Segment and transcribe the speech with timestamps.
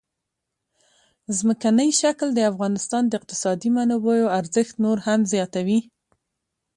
[1.37, 5.79] ځمکنی شکل د افغانستان د اقتصادي منابعو ارزښت نور هم زیاتوي.